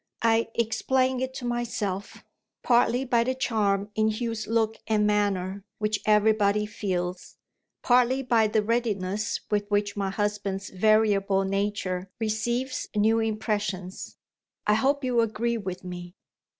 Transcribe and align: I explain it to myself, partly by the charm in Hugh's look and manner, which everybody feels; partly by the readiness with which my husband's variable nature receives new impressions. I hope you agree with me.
I 0.23 0.47
explain 0.55 1.19
it 1.19 1.31
to 1.35 1.45
myself, 1.45 2.23
partly 2.63 3.05
by 3.05 3.23
the 3.23 3.35
charm 3.35 3.91
in 3.93 4.07
Hugh's 4.09 4.47
look 4.47 4.77
and 4.87 5.05
manner, 5.05 5.63
which 5.77 5.99
everybody 6.07 6.65
feels; 6.65 7.37
partly 7.83 8.23
by 8.23 8.47
the 8.47 8.63
readiness 8.63 9.41
with 9.51 9.69
which 9.69 9.95
my 9.95 10.09
husband's 10.09 10.71
variable 10.71 11.43
nature 11.43 12.09
receives 12.19 12.87
new 12.95 13.19
impressions. 13.19 14.17
I 14.65 14.73
hope 14.73 15.03
you 15.03 15.21
agree 15.21 15.57
with 15.59 15.83
me. 15.83 16.15